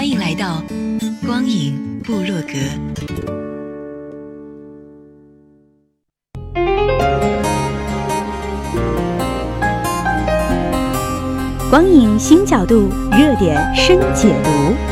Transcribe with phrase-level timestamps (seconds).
[0.00, 0.62] 欢迎来到。
[1.26, 2.54] 光影部落格，
[11.68, 14.89] 光影新角度，热点深解读。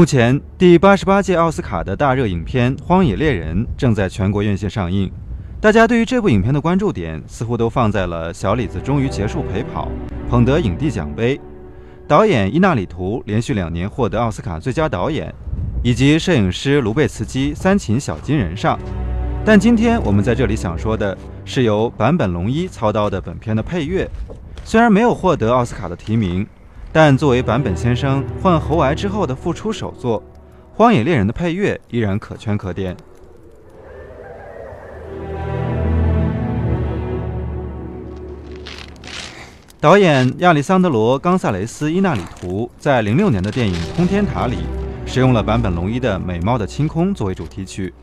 [0.00, 5.12] 目前，第八十八届奥斯卡的大热影片《荒野猎人》正在全国院线上映。
[5.60, 9.90] 大家对于这部影片的关注点似乎都放在了小李子终于结束陪跑，
[10.30, 11.38] 捧得影帝奖杯；
[12.08, 15.30] 导演伊纳里图连续两年获得奥斯卡最佳导演，
[15.84, 18.78] 以及摄影师卢贝茨基三擒小金人上。
[19.44, 21.14] 但今天我们在这里想说的
[21.44, 24.08] 是由坂本龙一操刀的本片的配乐，
[24.64, 26.46] 虽然没有获得奥斯卡的提名。
[26.92, 30.20] 但作为坂本先生患喉癌之后的复出首作，
[30.76, 32.96] 《荒野猎人》的配乐依然可圈可点。
[39.78, 44.56] 导演亚历桑德罗·冈萨雷斯·伊纳里图在零六年的电影《通天塔》里
[45.06, 47.94] 使用了坂本龙一的《美貌的清空》作为主题曲。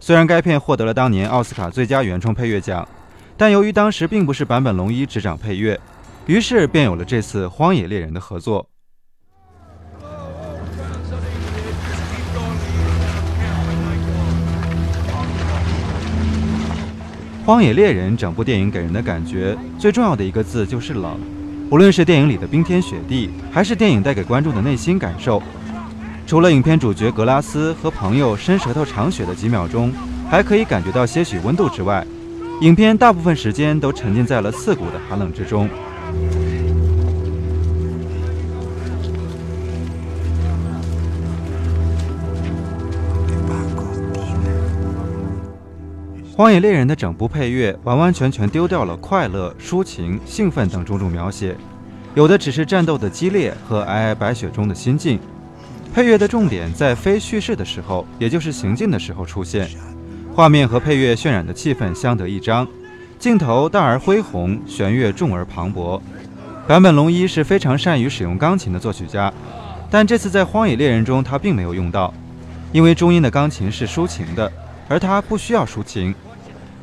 [0.00, 2.86] 虽然该片获得了当年奥斯卡最佳原创配乐奖，
[3.36, 5.80] 但由于当时并不是坂本龙一执掌配乐。
[6.26, 8.68] 于是便有了这次《荒野猎人》的合作。
[17.46, 21.16] 《荒野猎人》整部电影给人的感觉，最重要的一个字就是冷。
[21.70, 25.40] 无论是电影里的冰天雪地，还是电影带给观众的内心感受，
[26.26, 29.92] 除了影片主角格拉斯和朋友伸舌头尝雪的几秒钟，
[30.28, 32.04] 还可以感觉到些许温度之外，
[32.62, 35.68] 影片大部分时间都沉浸在了刺骨的寒冷之中。
[46.36, 51.56] 《荒野猎人》的整部配乐完完全全丢掉了快乐、抒情、兴奋等种种描写，
[52.14, 55.18] 有的只是战斗的激烈和皑皑白雪中的心境。
[55.94, 59.66] 配乐的重点在非叙事的时候，也就是行进的时候出现，
[60.34, 62.68] 画面和配乐渲染的气氛相得益彰，
[63.18, 65.98] 镜头大而恢宏，弦乐重而磅礴。
[66.68, 69.32] 坂本龙一是非常善于使用钢琴的作曲家，
[69.90, 72.12] 但这次在《荒野猎人》中他并没有用到，
[72.72, 74.52] 因为中音的钢琴是抒情的，
[74.86, 76.14] 而他不需要抒情。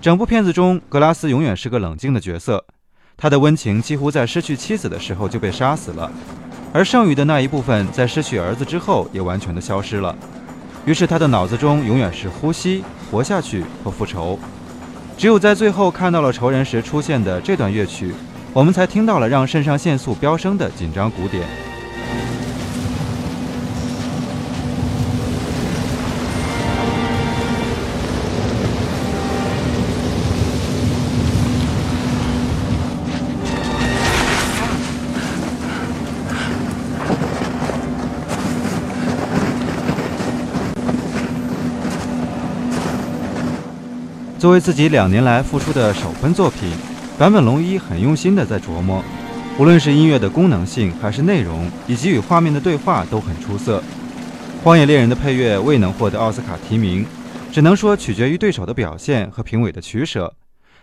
[0.04, 2.66] 整部片子中，格拉斯永远是个冷静的角色，
[3.16, 6.12] 他的温情几乎在失去妻子的时候就被杀死了，
[6.74, 10.14] 而剩余的那一部分在失去儿子之后也完全的消失了。
[10.86, 14.38] 于是他的脑子中永远是呼吸、活下去和复仇。
[15.18, 18.14] 只有在最后看到了仇人时出现的这段乐曲，
[18.52, 21.48] 我们才听到了让肾上腺素飙升的紧张鼓点。
[44.44, 46.70] 作为自己两年来复出的首分作品，
[47.18, 49.02] 坂本龙一很用心地在琢磨，
[49.58, 53.80] 无论是音乐的功能性，还是内容，以及与画面的对话都很出色。
[54.62, 57.06] 《荒野猎人》的配乐未能获得奥斯卡提名，
[57.54, 60.34] 只能说取决于对手的表现和评委的取舍，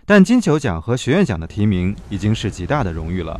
[0.06, 3.38] 但金球奖和学院奖的提名已经是极大的荣誉了。